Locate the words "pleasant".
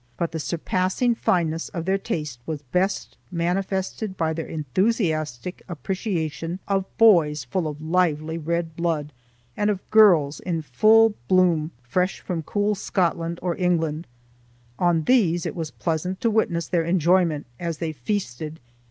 15.69-16.19